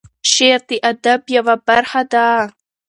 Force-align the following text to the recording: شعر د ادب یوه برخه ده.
شعر 0.31 0.59
د 0.69 0.71
ادب 0.91 1.21
یوه 1.35 1.55
برخه 1.67 2.01
ده. 2.13 2.27